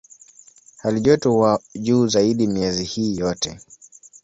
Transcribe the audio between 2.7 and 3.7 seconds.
hii yote.